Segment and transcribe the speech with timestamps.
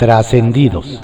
[0.00, 0.98] Trascendidos.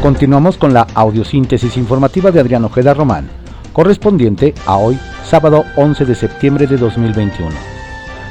[0.00, 3.28] Continuamos con la audiosíntesis informativa de Adrián Ojeda Román,
[3.74, 7.50] correspondiente a hoy, sábado 11 de septiembre de 2021.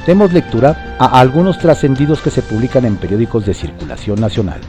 [0.08, 4.62] Demos lectura a algunos trascendidos que se publican en periódicos de circulación nacional.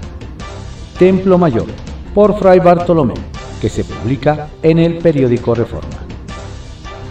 [0.99, 1.69] Templo Mayor,
[2.15, 3.15] por Fray Bartolomé,
[3.59, 6.06] que se publica en el periódico Reforma.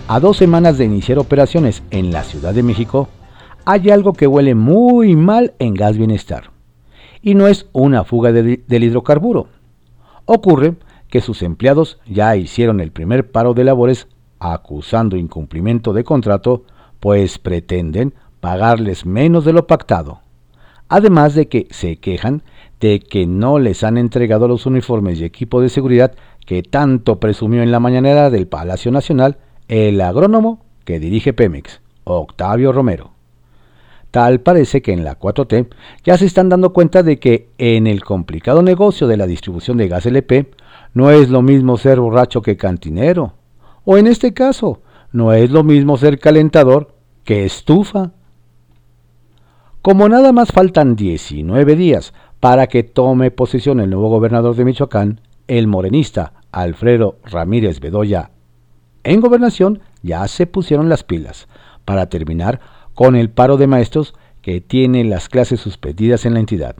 [0.08, 3.10] A dos semanas de iniciar operaciones en la Ciudad de México,
[3.66, 6.52] hay algo que huele muy mal en Gas Bienestar.
[7.24, 9.48] Y no es una fuga de, del hidrocarburo.
[10.26, 10.76] Ocurre
[11.10, 14.08] que sus empleados ya hicieron el primer paro de labores
[14.38, 16.66] acusando incumplimiento de contrato,
[17.00, 20.20] pues pretenden pagarles menos de lo pactado.
[20.88, 22.44] Además de que se quejan
[22.80, 26.14] de que no les han entregado los uniformes y equipo de seguridad
[26.46, 32.72] que tanto presumió en la mañanera del Palacio Nacional el agrónomo que dirige Pemex, Octavio
[32.72, 33.12] Romero.
[34.12, 35.68] Tal parece que en la 4T
[36.04, 39.90] ya se están dando cuenta de que en el complicado negocio de la distribución de
[39.90, 40.52] gas LP
[40.94, 43.34] no es lo mismo ser borracho que cantinero.
[43.84, 48.12] O en este caso, no es lo mismo ser calentador que estufa.
[49.82, 55.20] Como nada más faltan 19 días para que tome posesión el nuevo gobernador de Michoacán,
[55.48, 58.32] el morenista Alfredo Ramírez Bedoya,
[59.06, 61.48] en gobernación ya se pusieron las pilas
[61.86, 62.60] para terminar
[62.94, 66.76] con el paro de maestros que tiene las clases suspendidas en la entidad.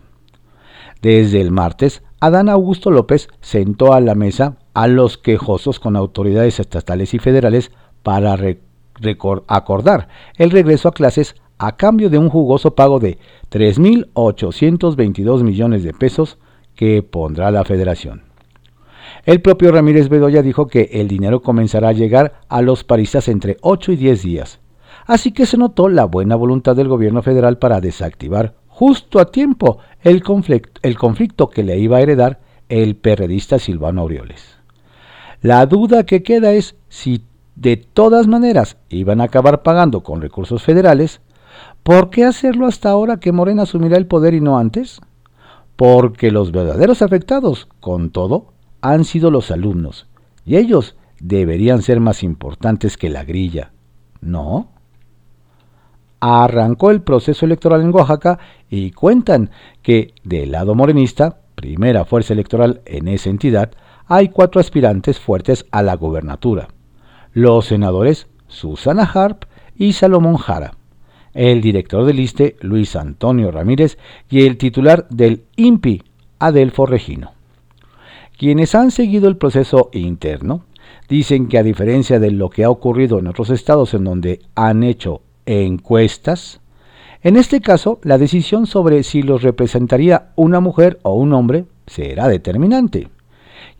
[1.02, 6.60] Desde el martes, Adán Augusto López sentó a la mesa a los quejosos con autoridades
[6.60, 7.72] estatales y federales
[8.04, 8.36] para
[9.48, 13.18] acordar el regreso a clases a cambio de un jugoso pago de
[13.52, 16.38] 3.822 millones de pesos
[16.76, 18.25] que pondrá la federación.
[19.26, 23.58] El propio Ramírez Bedoya dijo que el dinero comenzará a llegar a los paristas entre
[23.62, 24.60] 8 y 10 días,
[25.08, 29.80] así que se notó la buena voluntad del gobierno federal para desactivar justo a tiempo
[30.04, 34.58] el conflicto, que le iba a heredar el perredista Silvano Aureoles.
[35.42, 37.24] La duda que queda es si
[37.56, 41.22] de todas maneras iban a acabar pagando con recursos federales,
[41.84, 45.00] ¿por qué hacerlo hasta ahora que Morena asumirá el poder y no antes?
[45.78, 48.55] Porque los verdaderos afectados, con todo,
[48.92, 50.06] han sido los alumnos,
[50.46, 53.72] y ellos deberían ser más importantes que la grilla,
[54.22, 54.70] ¿no?
[56.20, 58.38] Arrancó el proceso electoral en Oaxaca
[58.70, 59.50] y cuentan
[59.82, 63.72] que del lado morenista, primera fuerza electoral en esa entidad,
[64.06, 66.68] hay cuatro aspirantes fuertes a la gobernatura.
[67.34, 70.78] Los senadores Susana Harp y Salomón Jara,
[71.34, 73.98] el director del ISTE Luis Antonio Ramírez
[74.30, 76.04] y el titular del INPI
[76.38, 77.35] Adelfo Regino.
[78.38, 80.66] Quienes han seguido el proceso interno
[81.08, 84.84] dicen que a diferencia de lo que ha ocurrido en otros estados en donde han
[84.84, 86.60] hecho encuestas,
[87.24, 92.28] en este caso la decisión sobre si los representaría una mujer o un hombre será
[92.28, 93.10] determinante.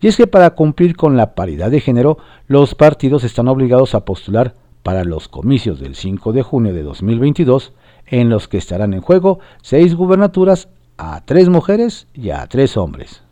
[0.00, 4.04] Y es que para cumplir con la paridad de género, los partidos están obligados a
[4.04, 7.72] postular para los comicios del 5 de junio de 2022,
[8.06, 13.25] en los que estarán en juego seis gubernaturas a tres mujeres y a tres hombres.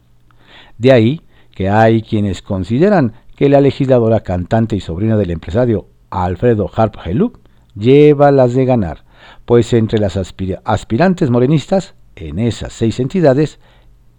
[0.79, 1.21] De ahí
[1.55, 7.39] que hay quienes consideran que la legisladora cantante y sobrina del empresario Alfredo Harp Heluk
[7.77, 9.05] lleva las de ganar,
[9.45, 13.59] pues entre las aspirantes morenistas en esas seis entidades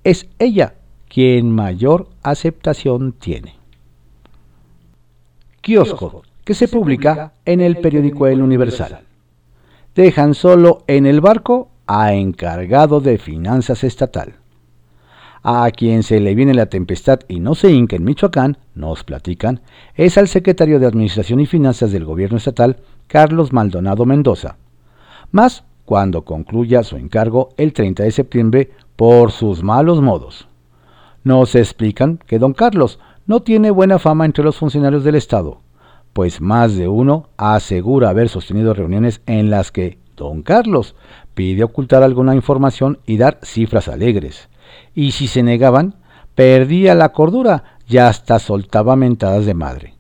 [0.04, 0.76] es ella
[1.08, 3.56] quien mayor aceptación tiene.
[5.62, 9.02] Kiosco, que se publica en el periódico El Universal.
[9.96, 14.36] Dejan solo en el barco a encargado de finanzas estatal.
[15.48, 19.62] A quien se le viene la tempestad y no se hinca en Michoacán, nos platican,
[19.94, 24.58] es al secretario de Administración y Finanzas del gobierno estatal, Carlos Maldonado Mendoza.
[25.30, 30.48] Más cuando concluya su encargo el 30 de septiembre por sus malos modos.
[31.24, 35.62] Nos explican que don Carlos no tiene buena fama entre los funcionarios del Estado,
[36.14, 40.96] pues más de uno asegura haber sostenido reuniones en las que don Carlos
[41.36, 44.50] pide ocultar alguna información y dar cifras alegres
[44.94, 45.96] y si se negaban,
[46.36, 49.96] perdía la cordura y hasta soltaba mentadas de madre.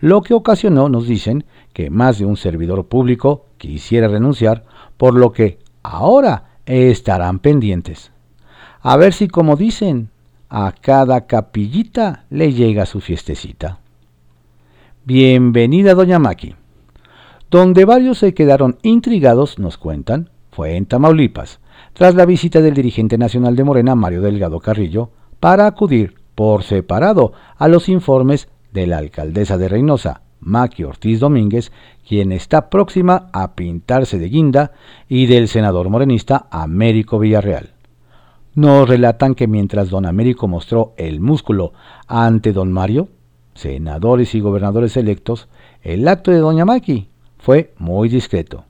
[0.00, 4.64] Lo que ocasionó, nos dicen, que más de un servidor público quisiera renunciar,
[4.96, 8.12] por lo que ahora estarán pendientes.
[8.80, 10.10] A ver si, como dicen,
[10.48, 13.78] a cada capillita le llega su fiestecita.
[15.04, 16.54] Bienvenida, doña Maki.
[17.50, 21.60] Donde varios se quedaron intrigados, nos cuentan, fue en Tamaulipas,
[21.92, 27.32] tras la visita del dirigente nacional de Morena, Mario Delgado Carrillo, para acudir por separado
[27.56, 31.72] a los informes de la alcaldesa de Reynosa, Maki Ortiz Domínguez,
[32.06, 34.72] quien está próxima a pintarse de guinda,
[35.08, 37.74] y del senador morenista Américo Villarreal.
[38.54, 41.72] Nos relatan que mientras don Américo mostró el músculo
[42.06, 43.08] ante don Mario,
[43.54, 45.48] senadores y gobernadores electos,
[45.82, 47.08] el acto de doña Maki
[47.38, 48.64] fue muy discreto,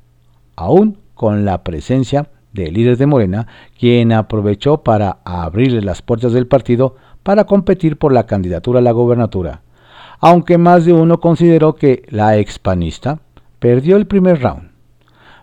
[0.56, 3.46] aún con la presencia del líder de Morena,
[3.78, 8.92] quien aprovechó para abrirle las puertas del partido para competir por la candidatura a la
[8.92, 9.62] gobernatura,
[10.20, 13.20] aunque más de uno consideró que la expanista
[13.58, 14.70] perdió el primer round.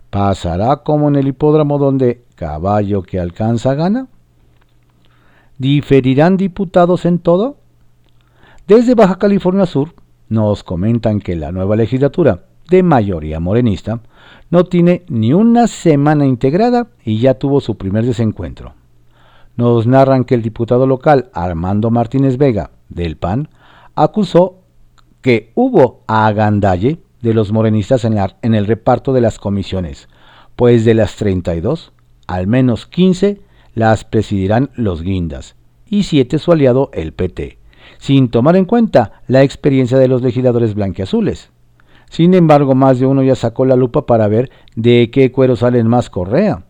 [0.09, 4.07] ¿Pasará como en el hipódromo donde caballo que alcanza gana?
[5.57, 7.57] ¿Diferirán diputados en todo?
[8.67, 9.93] Desde Baja California Sur
[10.29, 13.99] nos comentan que la nueva legislatura, de mayoría morenista,
[14.49, 18.73] no tiene ni una semana integrada y ya tuvo su primer desencuentro.
[19.55, 23.49] Nos narran que el diputado local Armando Martínez Vega, del PAN,
[23.95, 24.59] acusó
[25.21, 30.07] que hubo agandalle de los morenistas en, el reparto de las comisiones,
[30.55, 31.91] pues de las 32,
[32.27, 33.41] al menos 15
[33.75, 35.55] las presidirán los guindas
[35.85, 37.57] y 7 su aliado el PT,
[37.97, 41.51] sin tomar en cuenta la experiencia de los legisladores blanqueazules.
[42.09, 45.87] Sin embargo, más de uno ya sacó la lupa para ver de qué cuero salen
[45.87, 46.63] más correa.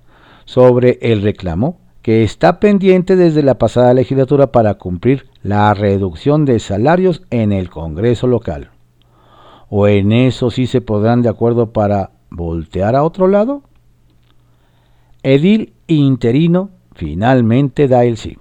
[0.46, 6.60] Sobre el reclamo, que está pendiente desde la pasada legislatura para cumplir la reducción de
[6.60, 8.72] salarios en el Congreso local.
[9.70, 13.62] ¿O en eso sí se podrán de acuerdo para voltear a otro lado?
[15.22, 18.38] Edil interino finalmente da el sí.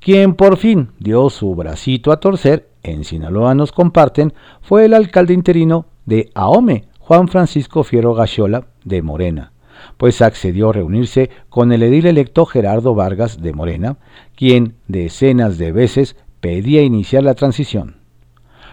[0.00, 5.34] Quien por fin dio su bracito a torcer, en Sinaloa nos comparten, fue el alcalde
[5.34, 9.52] interino de Ahome, Juan Francisco Fiero Gachola, de Morena,
[9.96, 13.98] pues accedió a reunirse con el edil electo Gerardo Vargas de Morena,
[14.34, 17.96] quien decenas de veces pedía iniciar la transición.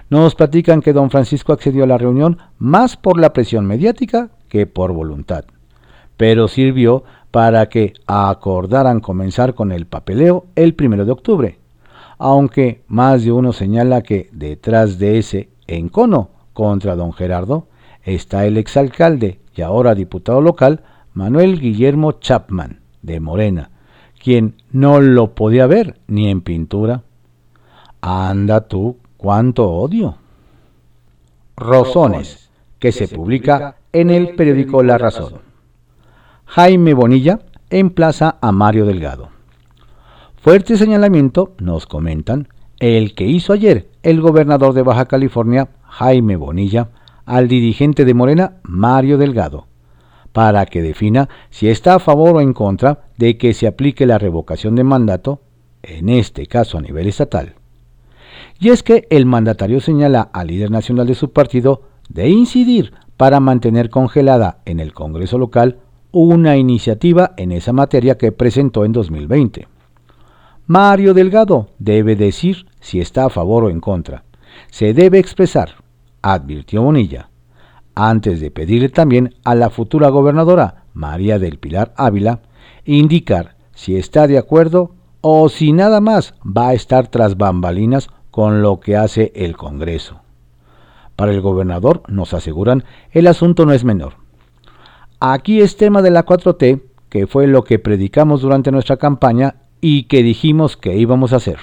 [0.09, 4.67] Nos platican que don Francisco accedió a la reunión más por la presión mediática que
[4.67, 5.45] por voluntad,
[6.17, 11.59] pero sirvió para que acordaran comenzar con el papeleo el primero de octubre,
[12.19, 17.67] aunque más de uno señala que detrás de ese encono contra don Gerardo
[18.03, 20.83] está el exalcalde y ahora diputado local
[21.13, 23.69] Manuel Guillermo Chapman, de Morena,
[24.21, 27.03] quien no lo podía ver ni en pintura.
[28.01, 30.17] Anda tú, cuánto odio.
[31.55, 35.35] Rosones, que se publica en el periódico La Razón.
[36.45, 37.39] Jaime Bonilla
[37.69, 39.29] emplaza a Mario Delgado.
[40.41, 42.49] Fuerte señalamiento, nos comentan,
[42.79, 46.89] el que hizo ayer el gobernador de Baja California, Jaime Bonilla,
[47.23, 49.67] al dirigente de Morena, Mario Delgado,
[50.31, 54.17] para que defina si está a favor o en contra de que se aplique la
[54.17, 55.41] revocación de mandato,
[55.83, 57.53] en este caso a nivel estatal.
[58.59, 63.39] Y es que el mandatario señala al líder nacional de su partido de incidir para
[63.39, 65.77] mantener congelada en el Congreso local
[66.11, 69.67] una iniciativa en esa materia que presentó en 2020.
[70.65, 74.23] Mario Delgado debe decir si está a favor o en contra.
[74.71, 75.82] Se debe expresar,
[76.23, 77.29] advirtió Bonilla
[77.95, 82.41] antes de pedirle también a la futura gobernadora, María del Pilar Ávila,
[82.85, 88.61] indicar si está de acuerdo o si nada más va a estar tras bambalinas con
[88.61, 90.21] lo que hace el Congreso.
[91.15, 94.15] Para el gobernador, nos aseguran, el asunto no es menor.
[95.19, 100.03] Aquí es tema de la 4T, que fue lo que predicamos durante nuestra campaña y
[100.03, 101.59] que dijimos que íbamos a hacer.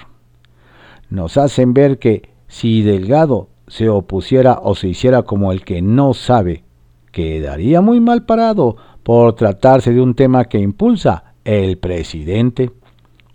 [1.09, 6.13] Nos hacen ver que si Delgado se opusiera o se hiciera como el que no
[6.13, 6.65] sabe,
[7.13, 12.73] quedaría muy mal parado por tratarse de un tema que impulsa el presidente.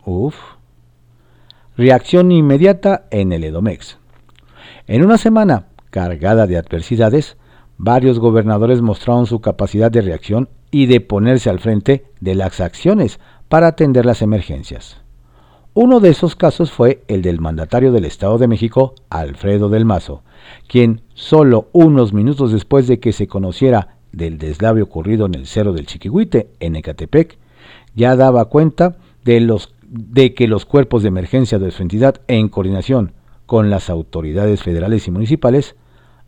[0.06, 0.36] Uf.
[1.78, 3.98] Reacción inmediata en el Edomex.
[4.88, 7.38] En una semana cargada de adversidades,
[7.78, 13.22] varios gobernadores mostraron su capacidad de reacción y de ponerse al frente de las acciones
[13.48, 15.05] para atender las emergencias.
[15.78, 20.24] Uno de esos casos fue el del mandatario del Estado de México, Alfredo del Mazo,
[20.70, 25.74] quien solo unos minutos después de que se conociera del deslave ocurrido en el Cerro
[25.74, 27.38] del Chiquihuite, en Ecatepec,
[27.94, 32.48] ya daba cuenta de, los, de que los cuerpos de emergencia de su entidad, en
[32.48, 33.12] coordinación
[33.46, 35.76] con las autoridades federales y municipales,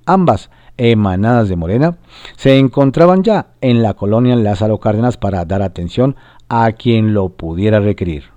[0.06, 2.00] ambas emanadas de Morena,
[2.36, 6.18] se encontraban ya en la colonia Lázaro Cárdenas para dar atención
[6.50, 8.37] a quien lo pudiera requerir.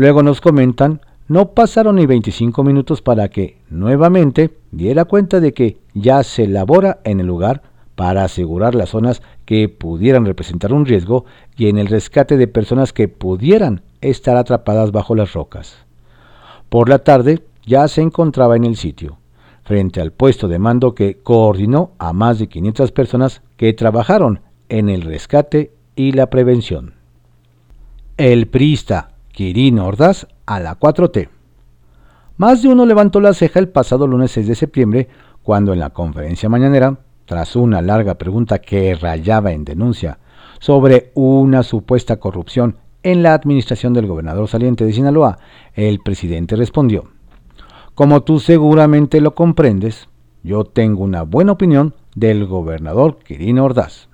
[0.00, 5.76] Luego nos comentan, no pasaron ni 25 minutos para que, nuevamente, diera cuenta de que
[5.92, 7.60] ya se labora en el lugar
[7.96, 12.94] para asegurar las zonas que pudieran representar un riesgo y en el rescate de personas
[12.94, 15.76] que pudieran estar atrapadas bajo las rocas.
[16.70, 19.18] Por la tarde ya se encontraba en el sitio,
[19.64, 24.40] frente al puesto de mando que coordinó a más de 500 personas que trabajaron
[24.70, 26.94] en el rescate y la prevención.
[28.16, 29.09] El priista
[29.40, 31.30] Quirino Ordaz a la 4T.
[32.36, 35.08] Más de uno levantó la ceja el pasado lunes 6 de septiembre
[35.42, 40.18] cuando en la conferencia mañanera, tras una larga pregunta que rayaba en denuncia
[40.58, 45.38] sobre una supuesta corrupción en la administración del gobernador saliente de Sinaloa,
[45.72, 47.04] el presidente respondió,
[47.94, 50.10] Como tú seguramente lo comprendes,
[50.42, 54.10] yo tengo una buena opinión del gobernador Quirino Ordaz.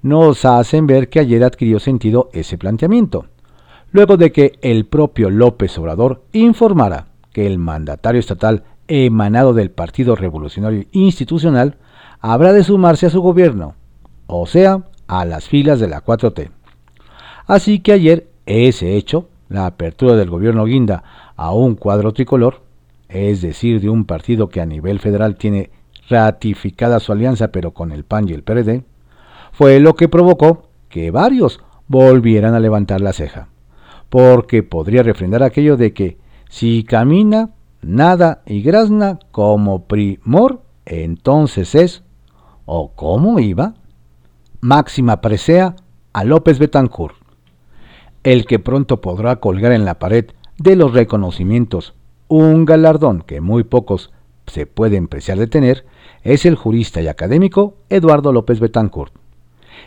[0.00, 3.26] Nos hacen ver que ayer adquirió sentido ese planteamiento,
[3.92, 10.16] luego de que el propio López Obrador informara que el mandatario estatal emanado del Partido
[10.16, 11.76] Revolucionario Institucional
[12.20, 13.74] habrá de sumarse a su gobierno,
[14.26, 16.50] o sea, a las filas de la 4T.
[17.46, 21.04] Así que ayer ese hecho, la apertura del gobierno Guinda
[21.36, 22.62] a un cuadro tricolor,
[23.08, 25.70] es decir, de un partido que a nivel federal tiene
[26.08, 28.84] ratificada su alianza pero con el PAN y el PRD,
[29.52, 33.48] fue lo que provocó que varios volvieran a levantar la ceja,
[34.12, 36.18] porque podría refrendar aquello de que
[36.50, 37.48] si camina,
[37.80, 42.02] nada y grazna como primor, entonces es,
[42.66, 43.72] o cómo iba,
[44.60, 45.76] máxima presea
[46.12, 47.16] a López Betancourt
[48.22, 50.26] el que pronto podrá colgar en la pared
[50.58, 51.94] de los reconocimientos
[52.28, 54.12] un galardón que muy pocos
[54.46, 55.86] se pueden preciar de tener,
[56.22, 59.14] es el jurista y académico Eduardo López Betancourt.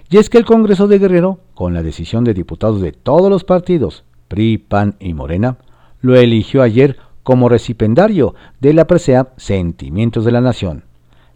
[0.09, 3.43] Y es que el Congreso de Guerrero, con la decisión de diputados de todos los
[3.43, 4.03] partidos,
[4.35, 5.57] PRI, PAN y Morena,
[6.01, 10.83] lo eligió ayer como recipendario de la presea Sentimientos de la Nación,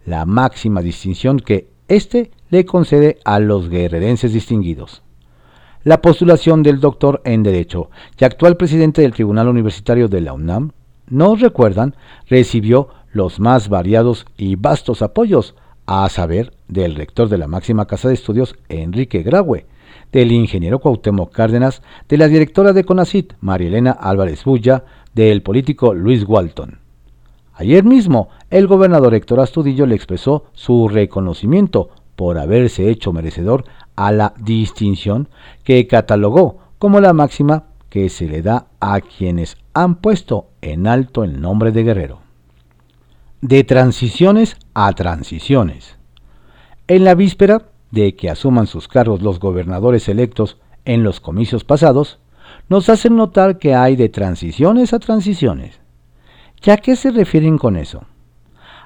[0.05, 5.01] la máxima distinción que éste le concede a los guerrerenses distinguidos.
[5.85, 7.89] La postulación del doctor en Derecho
[8.19, 10.71] y actual presidente del Tribunal Universitario de la UNAM,
[11.07, 11.95] nos recuerdan,
[12.27, 18.09] recibió los más variados y vastos apoyos, a saber, del rector de la máxima casa
[18.09, 19.65] de estudios, Enrique Graue,
[20.11, 26.23] del ingeniero Cuauhtémoc Cárdenas, de la directora de CONACIT, Marielena Álvarez Bulla, del político Luis
[26.27, 26.79] Walton.
[27.53, 34.11] Ayer mismo, el gobernador Héctor Astudillo le expresó su reconocimiento por haberse hecho merecedor a
[34.11, 35.27] la distinción
[35.63, 41.23] que catalogó como la máxima que se le da a quienes han puesto en alto
[41.23, 42.19] el nombre de guerrero.
[43.41, 45.97] De transiciones a transiciones.
[46.87, 52.19] En la víspera de que asuman sus cargos los gobernadores electos en los comicios pasados,
[52.67, 55.79] nos hacen notar que hay de transiciones a transiciones.
[56.61, 58.03] ¿Ya qué se refieren con eso?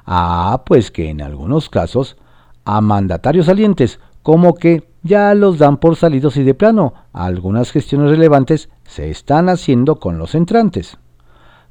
[0.06, 2.18] Ah, pues que en algunos casos
[2.66, 8.10] a mandatarios salientes como que ya los dan por salidos y de plano algunas gestiones
[8.10, 10.98] relevantes se están haciendo con los entrantes.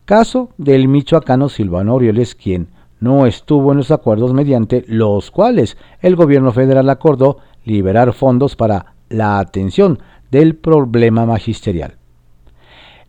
[0.05, 2.69] Caso del michoacano Silvano Orioles, quien
[3.03, 8.95] no estuvo en los acuerdos mediante los cuales el gobierno federal acordó liberar fondos para
[9.09, 9.99] la atención
[10.31, 11.97] del problema magisterial.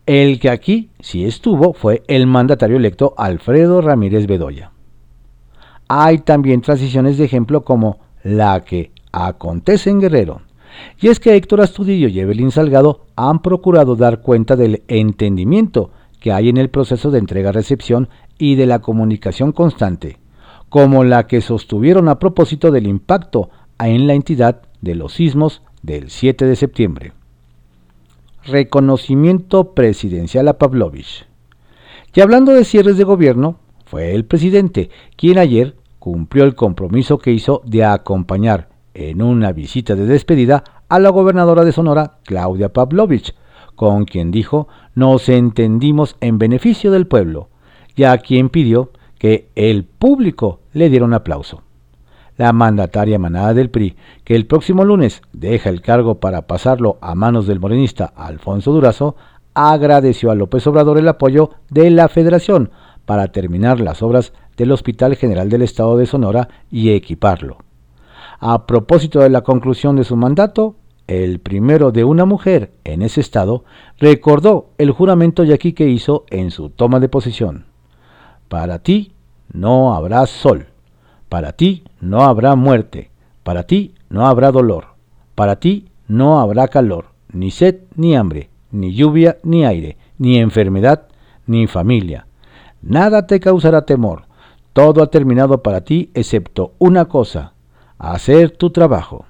[0.04, 4.72] El que aquí sí estuvo fue el mandatario electo Alfredo Ramírez Bedoya.
[5.86, 10.42] Hay también transiciones de ejemplo como la que acontece en Guerrero.
[11.00, 16.32] Y es que Héctor Astudillo y Evelyn Salgado han procurado dar cuenta del entendimiento que
[16.32, 20.18] hay en el proceso de entrega-recepción y de la comunicación constante,
[20.68, 26.10] como la que sostuvieron a propósito del impacto en la entidad de los sismos del
[26.10, 27.12] 7 de septiembre.
[28.44, 31.26] Reconocimiento presidencial a Pavlovich.
[32.14, 37.32] Y hablando de cierres de gobierno, fue el presidente quien ayer cumplió el compromiso que
[37.32, 43.34] hizo de acompañar en una visita de despedida a la gobernadora de Sonora, Claudia Pavlovich,
[43.74, 47.48] con quien dijo nos entendimos en beneficio del pueblo,
[47.96, 51.62] y a quien pidió que el público le diera un aplauso.
[52.36, 57.14] La mandataria manada del PRI, que el próximo lunes deja el cargo para pasarlo a
[57.14, 59.14] manos del morenista Alfonso Durazo,
[59.54, 62.70] agradeció a López Obrador el apoyo de la federación
[63.04, 67.58] para terminar las obras del Hospital General del Estado de Sonora y equiparlo.
[68.40, 73.20] A propósito de la conclusión de su mandato, el primero de una mujer en ese
[73.20, 73.64] estado
[73.98, 77.66] recordó el juramento yaquí que hizo en su toma de posesión.
[78.48, 79.12] Para ti
[79.52, 80.66] no habrá sol,
[81.28, 83.10] para ti no habrá muerte,
[83.42, 84.94] para ti no habrá dolor,
[85.34, 91.08] para ti no habrá calor, ni sed ni hambre, ni lluvia ni aire, ni enfermedad
[91.46, 92.26] ni familia.
[92.82, 94.24] Nada te causará temor,
[94.72, 97.52] todo ha terminado para ti excepto una cosa,
[97.98, 99.24] hacer tu trabajo.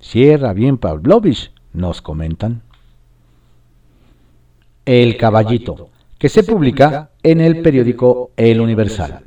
[0.00, 2.62] Cierra bien Pavlovich, nos comentan.
[4.84, 5.90] El Caballito,
[6.22, 9.24] que se publica en el periódico El Universal.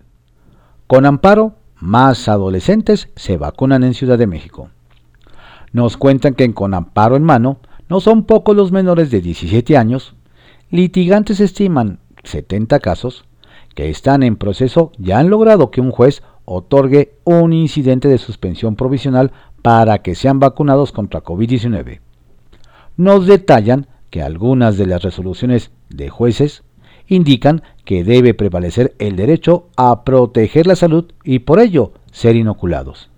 [0.87, 4.69] Con amparo, más adolescentes se vacunan en Ciudad de México.
[5.73, 7.59] Nos cuentan que con amparo en mano
[7.89, 10.15] no son pocos los menores de 17 años.
[10.69, 13.25] Litigantes estiman 70 casos
[13.73, 18.77] que están en proceso ya han logrado que un juez otorgue un incidente de suspensión
[18.77, 21.99] provisional para que sean vacunados contra COVID-19.
[22.95, 26.63] Nos detallan que algunas de las resoluciones de jueces
[27.07, 33.09] indican que debe prevalecer el derecho a proteger la salud y por ello ser inoculados.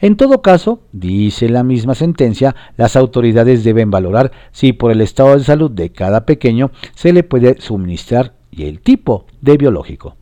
[0.00, 5.38] En todo caso, dice la misma sentencia, las autoridades deben valorar si por el estado
[5.38, 10.16] de salud de cada pequeño se le puede suministrar y el tipo de biológico.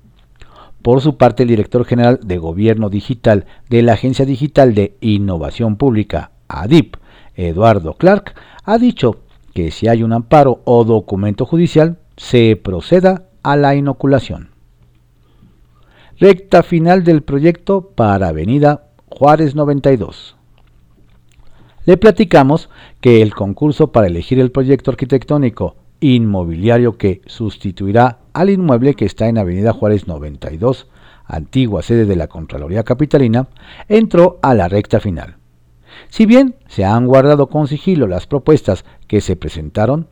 [0.82, 5.76] Por su parte, el director general de Gobierno Digital de la Agencia Digital de Innovación
[5.76, 6.96] Pública, ADIP,
[7.34, 9.20] Eduardo Clark, ha dicho
[9.54, 14.50] que si hay un amparo o documento judicial, se proceda a la inoculación.
[16.18, 20.36] Recta final del proyecto para Avenida Juárez 92.
[21.86, 22.68] Le platicamos
[23.00, 29.26] que el concurso para elegir el proyecto arquitectónico inmobiliario que sustituirá al inmueble que está
[29.28, 30.88] en Avenida Juárez 92,
[31.24, 33.48] antigua sede de la Contraloría Capitalina,
[33.88, 35.36] entró a la recta final.
[36.10, 40.06] Si bien se han guardado con sigilo las propuestas que se presentaron,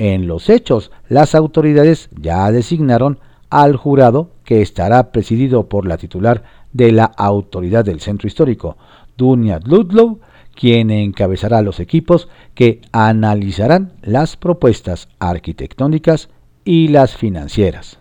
[0.00, 3.18] en los hechos las autoridades ya designaron
[3.50, 6.42] al jurado que estará presidido por la titular
[6.72, 8.78] de la autoridad del centro histórico,
[9.18, 10.20] Dunia Ludlow,
[10.54, 16.30] quien encabezará los equipos que analizarán las propuestas arquitectónicas
[16.64, 17.98] y las financieras.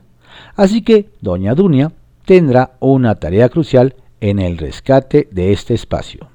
[0.56, 1.92] Así que doña Dunia
[2.24, 6.30] tendrá una tarea crucial en el rescate de este espacio.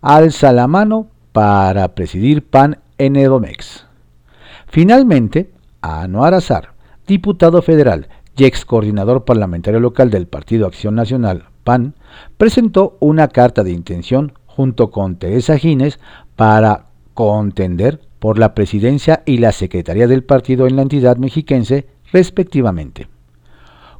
[0.00, 3.87] Alza la mano para presidir PAN en Edomex.
[4.70, 6.74] Finalmente, Anuar Azar,
[7.06, 11.94] diputado federal y ex coordinador parlamentario local del Partido Acción Nacional, PAN,
[12.36, 15.98] presentó una carta de intención junto con Teresa Gines
[16.36, 23.08] para contender por la presidencia y la secretaría del partido en la entidad mexiquense, respectivamente.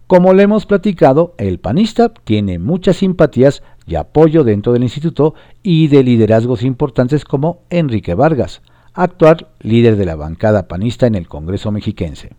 [0.07, 5.89] Como le hemos platicado, el panista tiene muchas simpatías y apoyo dentro del instituto y
[5.89, 8.63] de liderazgos importantes como Enrique Vargas,
[8.95, 12.33] actual líder de la bancada panista en el Congreso mexiquense.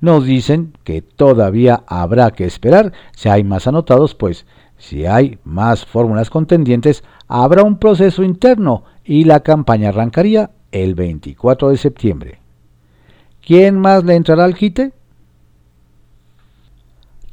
[0.00, 5.86] Nos dicen que todavía habrá que esperar si hay más anotados, pues si hay más
[5.86, 12.40] fórmulas contendientes, habrá un proceso interno y la campaña arrancaría el 24 de septiembre.
[13.40, 14.92] ¿Quién más le entrará al quite?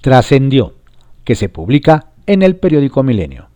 [0.01, 0.75] Trascendió
[1.23, 3.47] que se publica en el periódico Milenio.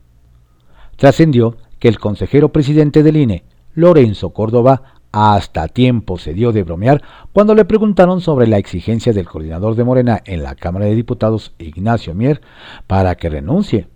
[0.96, 3.44] Trascendió que el consejero presidente del INE,
[3.76, 9.28] Lorenzo Córdoba, hasta tiempo se dio de bromear cuando le preguntaron sobre la exigencia del
[9.28, 12.40] coordinador de Morena en la Cámara de Diputados, Ignacio Mier,
[12.86, 13.86] para que renuncie.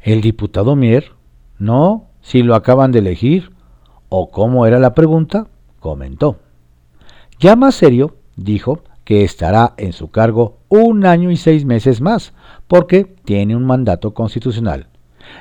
[0.00, 1.12] El diputado Mier,
[1.58, 3.52] no, si lo acaban de elegir,
[4.08, 5.46] o cómo era la pregunta,
[5.80, 6.38] comentó.
[7.38, 12.32] Ya más serio, dijo que estará en su cargo un año y seis meses más,
[12.68, 14.88] porque tiene un mandato constitucional.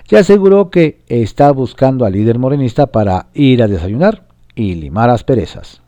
[0.10, 5.82] Y aseguró que está buscando al líder morenista para ir a desayunar y limar asperezas.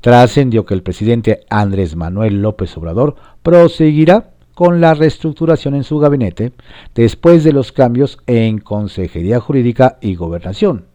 [0.00, 6.52] Trascendió que el presidente Andrés Manuel López Obrador proseguirá con la reestructuración en su gabinete
[6.94, 10.86] después de los cambios en Consejería Jurídica y Gobernación,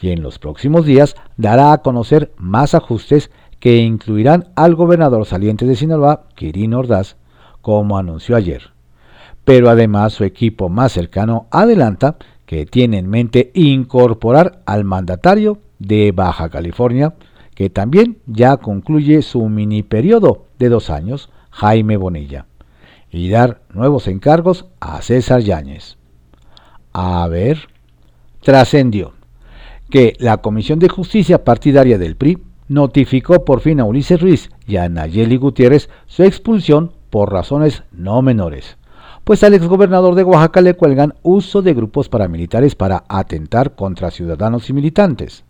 [0.00, 5.64] y en los próximos días dará a conocer más ajustes que incluirán al gobernador saliente
[5.64, 7.16] de Sinaloa, Kirin Ordaz,
[7.60, 8.77] como anunció ayer.
[9.48, 16.12] Pero además su equipo más cercano adelanta que tiene en mente incorporar al mandatario de
[16.12, 17.14] Baja California,
[17.54, 22.44] que también ya concluye su mini periodo de dos años, Jaime Bonilla,
[23.10, 25.96] y dar nuevos encargos a César Yáñez.
[26.92, 27.68] A ver,
[28.42, 29.14] trascendió
[29.88, 32.36] que la Comisión de Justicia Partidaria del PRI
[32.68, 38.20] notificó por fin a Ulises Ruiz y a Nayeli Gutiérrez su expulsión por razones no
[38.20, 38.76] menores,
[39.28, 44.70] pues al exgobernador de Oaxaca le cuelgan uso de grupos paramilitares para atentar contra ciudadanos
[44.70, 45.44] y militantes,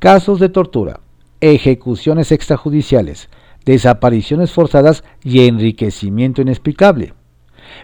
[0.00, 0.98] casos de tortura,
[1.40, 3.28] ejecuciones extrajudiciales,
[3.64, 7.14] desapariciones forzadas y enriquecimiento inexplicable,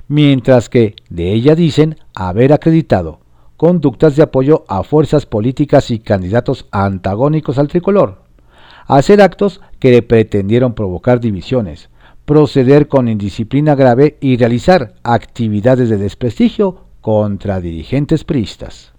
[0.08, 3.20] mientras que de ella dicen haber acreditado
[3.56, 8.22] conductas de apoyo a fuerzas políticas y candidatos antagónicos al tricolor,
[8.88, 11.90] hacer actos que pretendieron provocar divisiones,
[12.24, 18.92] proceder con indisciplina grave y realizar actividades de desprestigio contra dirigentes priistas.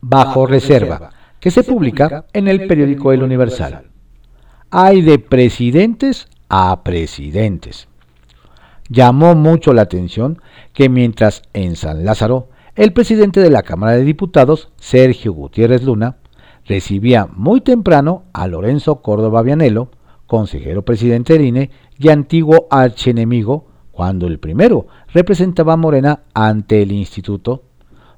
[0.00, 3.90] Bajo reserva, que se publica en el periódico El Universal.
[4.70, 7.88] Hay de presidentes a presidentes.
[8.88, 10.40] Llamó mucho la atención
[10.72, 16.18] que mientras en San Lázaro el presidente de la Cámara de Diputados, Sergio Gutiérrez Luna,
[16.64, 19.90] recibía muy temprano a Lorenzo Córdoba Vianelo,
[20.28, 26.92] consejero presidente del INE y antiguo archienemigo, cuando el primero representaba a Morena ante el
[26.92, 27.64] instituto,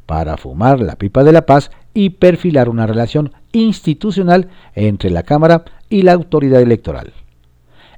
[0.04, 5.64] para fumar la pipa de la paz y perfilar una relación institucional entre la Cámara
[5.88, 7.12] y la autoridad electoral.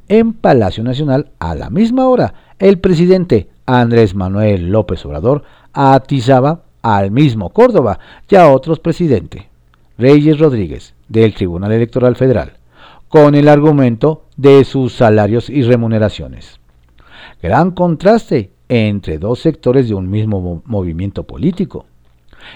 [0.09, 7.11] En Palacio Nacional, a la misma hora, el presidente Andrés Manuel López Obrador atizaba al
[7.11, 7.98] mismo Córdoba
[8.29, 9.44] y a otros presidentes,
[9.96, 12.59] Reyes Rodríguez, del Tribunal Electoral Federal,
[13.12, 16.61] con el argumento de sus salarios y remuneraciones.
[17.42, 21.85] Gran contraste entre dos sectores de un mismo movimiento político.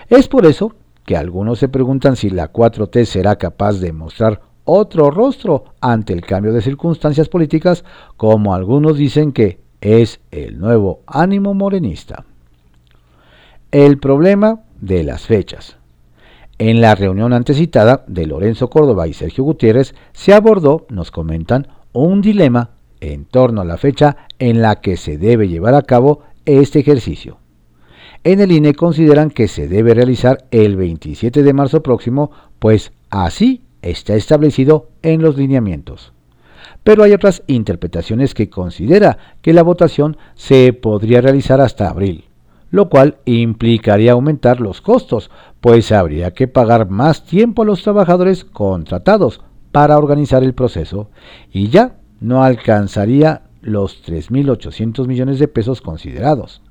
[0.09, 0.73] Es por eso
[1.05, 6.23] que algunos se preguntan si la 4T será capaz de mostrar otro rostro ante el
[6.23, 7.85] cambio de circunstancias políticas,
[8.17, 12.25] como algunos dicen que es el nuevo ánimo morenista.
[13.71, 15.77] El problema de las fechas.
[16.59, 22.23] En la reunión antecitada de Lorenzo Córdoba y Sergio Gutiérrez se abordó, nos comentan, un
[22.23, 26.79] dilema en torno a la fecha en la que se debe llevar a cabo este
[26.79, 27.39] ejercicio.
[28.25, 33.63] En el INE consideran que se debe realizar el 27 de marzo próximo, pues así
[33.83, 36.15] está establecido en los lineamientos.
[36.83, 42.25] Pero hay otras interpretaciones que considera que la votación se podría realizar hasta abril,
[42.71, 48.45] lo cual implicaría aumentar los costos, pues habría que pagar más tiempo a los trabajadores
[48.45, 49.41] contratados
[49.73, 51.11] para organizar el proceso
[51.53, 56.63] y ya no alcanzaría los 3.800 millones de pesos considerados.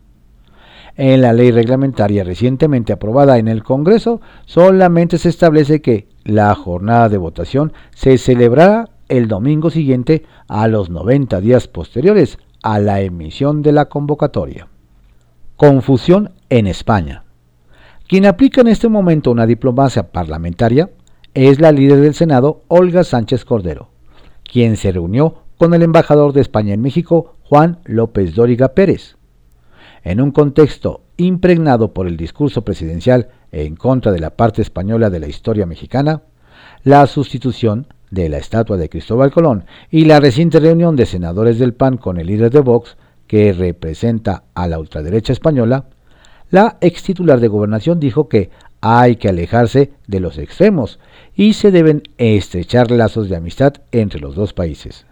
[0.98, 7.10] En la ley reglamentaria recientemente aprobada en el Congreso, solamente se establece que la jornada
[7.10, 13.62] de votación se celebrará el domingo siguiente a los 90 días posteriores a la emisión
[13.62, 14.68] de la convocatoria.
[15.58, 17.24] Confusión en España.
[18.08, 20.90] Quien aplica en este momento una diplomacia parlamentaria
[21.34, 23.90] es la líder del Senado, Olga Sánchez Cordero,
[24.44, 29.16] quien se reunió con el embajador de España en México, Juan López Dóriga Pérez
[30.06, 35.20] en un contexto impregnado por el discurso presidencial en contra de la parte española de
[35.20, 36.22] la historia mexicana,
[36.84, 41.74] la sustitución de la estatua de Cristóbal Colón y la reciente reunión de senadores del
[41.74, 45.86] PAN con el líder de Vox, que representa a la ultraderecha española,
[46.52, 48.50] la ex titular de gobernación dijo que
[48.82, 51.00] hay que alejarse de los extremos
[51.34, 55.08] y se deben estrechar lazos de amistad entre los dos países.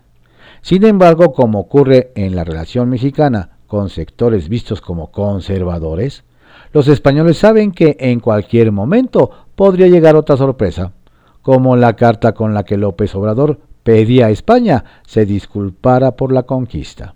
[0.62, 6.24] Sin embargo, como ocurre en la relación mexicana con sectores vistos como conservadores,
[6.72, 10.94] los españoles saben que en cualquier momento podría llegar otra sorpresa,
[11.42, 16.44] como la carta con la que López Obrador pedía a España se disculpara por la
[16.44, 17.16] conquista.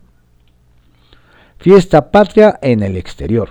[1.59, 3.49] Fiesta patria en el exterior.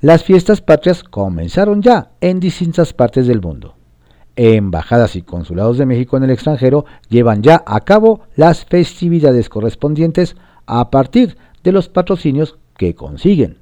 [0.00, 3.76] Las fiestas patrias comenzaron ya en distintas partes del mundo.
[4.34, 10.34] Embajadas y consulados de México en el extranjero llevan ya a cabo las festividades correspondientes
[10.66, 13.58] a partir de los patrocinios que consiguen.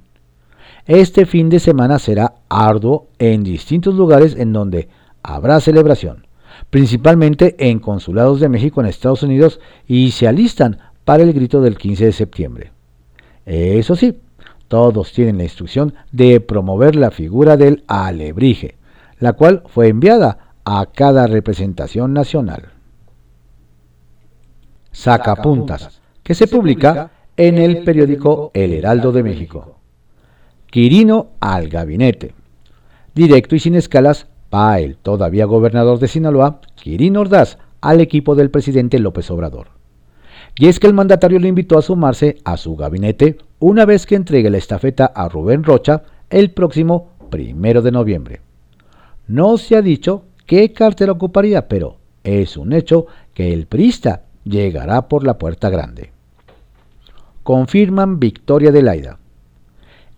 [0.87, 4.89] Este fin de semana será arduo en distintos lugares en donde
[5.21, 6.25] habrá celebración,
[6.71, 11.77] principalmente en consulados de México en Estados Unidos y se alistan para el grito del
[11.77, 12.78] 15 de septiembre.
[13.49, 14.21] Eso sí,
[14.67, 18.77] todos tienen la instrucción de promover la figura del alebrije,
[19.17, 22.69] la cual fue enviada a cada representación nacional.
[24.91, 29.77] Sacapuntas, que se publica en el periódico El Heraldo de México.
[30.67, 32.35] Quirino al gabinete.
[33.15, 38.51] Directo y sin escalas va el todavía gobernador de Sinaloa, Quirino Ordaz, al equipo del
[38.51, 39.78] presidente López Obrador.
[40.59, 44.13] Y es que el mandatario le invitó a sumarse a su gabinete una vez que
[44.13, 48.41] entregue la estafeta a Rubén Rocha el próximo primero de noviembre.
[49.27, 55.07] No se ha dicho qué cartera ocuparía, pero es un hecho que el prista llegará
[55.07, 56.11] por la puerta grande
[57.49, 59.17] confirman victoria de Laida.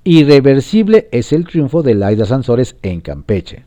[0.03, 3.63] Irreversible es el triunfo de Laida Sansores en Campeche.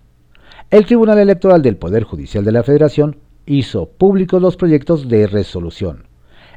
[0.71, 6.05] El Tribunal Electoral del Poder Judicial de la Federación hizo públicos los proyectos de resolución,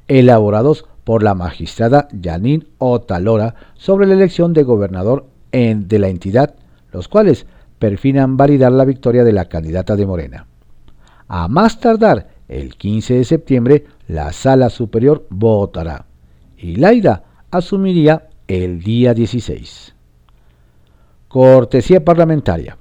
[0.07, 6.55] elaborados por la magistrada Janine Otalora sobre la elección de gobernador en, de la entidad,
[6.91, 7.45] los cuales
[7.79, 10.47] perfinan validar la victoria de la candidata de Morena.
[11.27, 16.05] A más tardar el 15 de septiembre, la Sala Superior votará
[16.57, 19.93] y Laida asumiría el día 16.
[21.27, 22.77] Cortesía parlamentaria.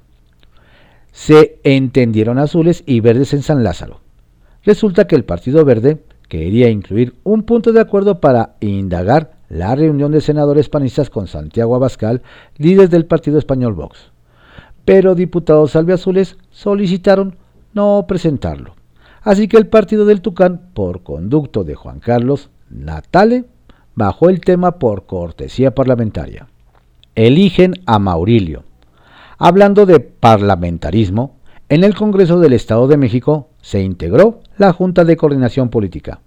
[1.11, 4.01] Se entendieron azules y verdes en San Lázaro.
[4.63, 10.11] Resulta que el Partido Verde quería incluir un punto de acuerdo para indagar la reunión
[10.11, 12.21] de senadores panistas con Santiago Abascal,
[12.57, 14.11] líder del partido español Vox.
[14.85, 17.37] Pero diputados albiazules solicitaron
[17.73, 18.75] no presentarlo.
[19.21, 23.45] Así que el partido del Tucán, por conducto de Juan Carlos Natale,
[23.95, 26.47] bajó el tema por cortesía parlamentaria.
[27.15, 28.63] Eligen a Maurilio.
[29.37, 31.35] Hablando de parlamentarismo,
[31.69, 36.21] en el Congreso del Estado de México se integró la Junta de Coordinación Política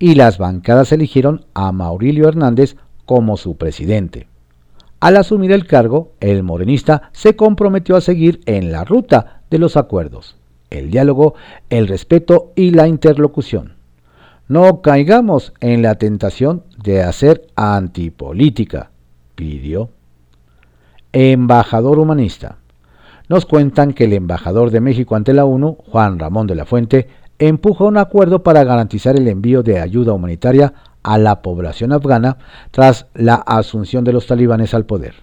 [0.00, 2.74] y las bancadas eligieron a Maurilio Hernández
[3.06, 4.26] como su presidente.
[4.98, 9.76] Al asumir el cargo, el morenista se comprometió a seguir en la ruta de los
[9.76, 10.34] acuerdos,
[10.70, 11.34] el diálogo,
[11.70, 13.74] el respeto y la interlocución.
[14.48, 18.90] No caigamos en la tentación de hacer antipolítica,
[19.36, 19.90] pidió.
[21.12, 22.58] Embajador humanista.
[23.32, 27.08] Nos cuentan que el embajador de México ante la ONU, Juan Ramón de la Fuente,
[27.38, 32.36] empujó un acuerdo para garantizar el envío de ayuda humanitaria a la población afgana
[32.72, 35.14] tras la asunción de los talibanes al poder.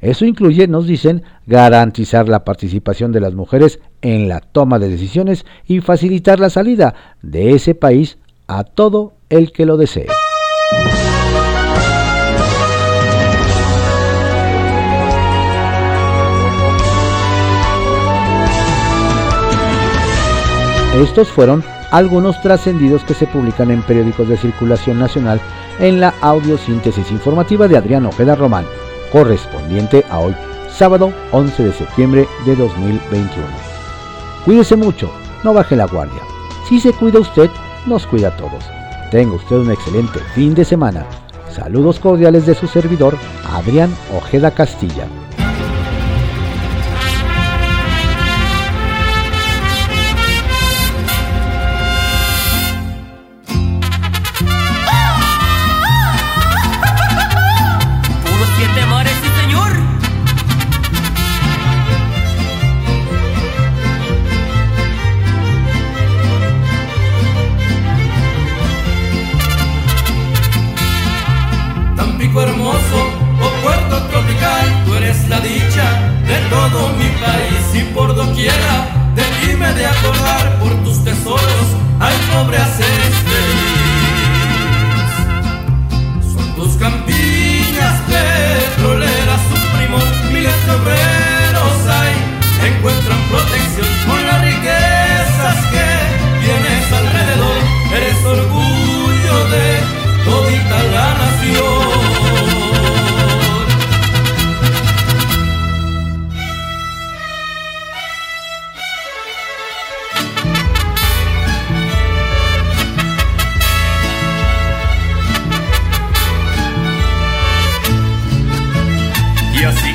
[0.00, 5.44] Eso incluye, nos dicen, garantizar la participación de las mujeres en la toma de decisiones
[5.66, 10.06] y facilitar la salida de ese país a todo el que lo desee.
[20.94, 25.40] Estos fueron algunos trascendidos que se publican en periódicos de circulación nacional
[25.78, 28.66] en la audiosíntesis informativa de Adrián Ojeda Román,
[29.10, 30.34] correspondiente a hoy,
[30.70, 33.46] sábado 11 de septiembre de 2021.
[34.44, 35.10] Cuídese mucho,
[35.42, 36.20] no baje la guardia.
[36.68, 37.48] Si se cuida usted,
[37.86, 38.64] nos cuida a todos.
[39.10, 41.06] Tenga usted un excelente fin de semana.
[41.48, 43.16] Saludos cordiales de su servidor,
[43.50, 45.06] Adrián Ojeda Castilla.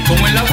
[0.08, 0.47] Cuando me pongo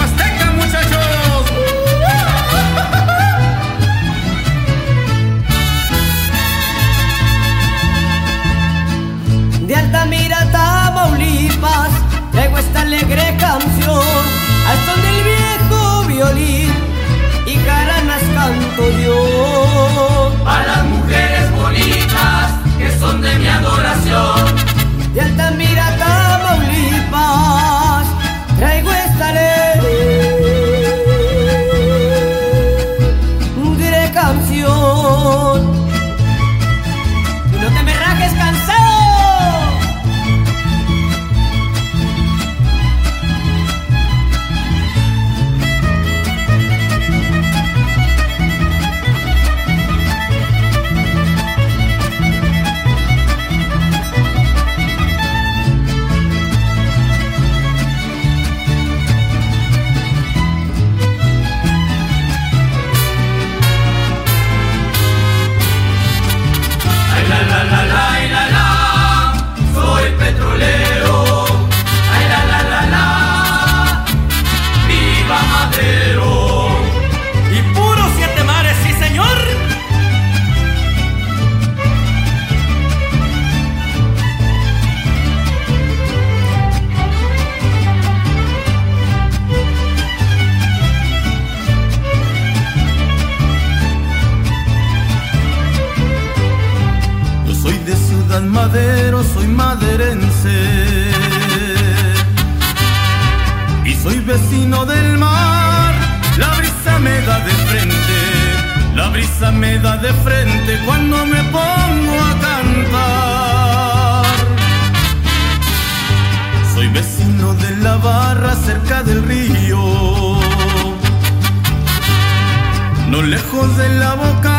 [123.84, 124.53] de la bocana,